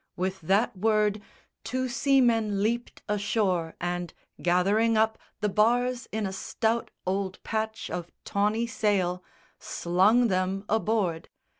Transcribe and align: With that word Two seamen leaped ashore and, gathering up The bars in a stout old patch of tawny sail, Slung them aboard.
With 0.15 0.41
that 0.41 0.75
word 0.75 1.21
Two 1.63 1.87
seamen 1.87 2.63
leaped 2.63 3.03
ashore 3.07 3.75
and, 3.79 4.11
gathering 4.41 4.97
up 4.97 5.19
The 5.41 5.49
bars 5.49 6.07
in 6.11 6.25
a 6.25 6.33
stout 6.33 6.89
old 7.05 7.37
patch 7.43 7.87
of 7.91 8.09
tawny 8.25 8.65
sail, 8.65 9.23
Slung 9.59 10.27
them 10.27 10.65
aboard. 10.67 11.29